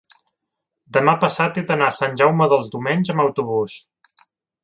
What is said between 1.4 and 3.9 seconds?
he d'anar a Sant Jaume dels Domenys amb autobús.